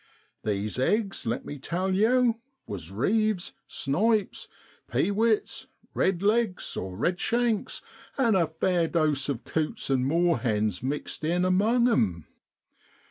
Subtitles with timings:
[0.43, 4.47] These eggs, let me tell yow was reeves', snipes',
[4.89, 7.83] pewits', redlegs' (redshanks),
[8.17, 12.25] and a fair dose of coots' an' moor hens' mixed in among 'em.